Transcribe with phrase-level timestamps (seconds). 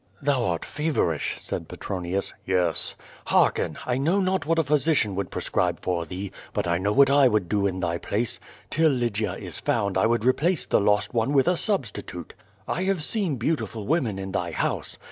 [0.19, 2.33] "Thou art feverish," said Petronius.
[2.47, 3.77] ^^es." "Hearken!
[3.85, 7.27] I know not what a physician would prescribe for thee, but I know what I
[7.27, 8.39] would do in thy place.
[8.71, 12.33] Till Lygia is found I would replace the lost one with a substitute.
[12.67, 14.97] I have seen beautiful women in thy house.